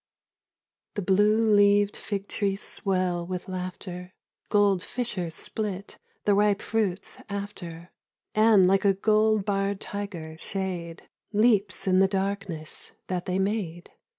HE 0.95 1.03
bluc 1.03 1.45
lcaved 1.45 1.95
fig 1.95 2.27
trees 2.27 2.59
swell 2.63 3.23
with 3.23 3.47
laughter, 3.47 4.13
Gold 4.49 4.81
fissures 4.81 5.35
split 5.35 5.99
the 6.25 6.33
ripe 6.33 6.59
fruits 6.59 7.19
after, 7.29 7.91
And 8.33 8.65
like 8.67 8.83
a 8.83 8.95
gold 8.95 9.45
barred 9.45 9.79
tiger, 9.79 10.37
shade 10.39 11.07
Leaps 11.31 11.85
in 11.85 11.99
the 11.99 12.07
darkness 12.07 12.93
that 13.09 13.27
they 13.27 13.37
made. 13.37 13.91